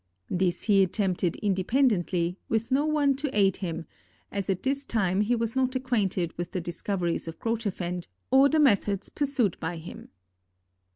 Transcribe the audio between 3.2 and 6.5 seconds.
aid him, as at this time he was not acquainted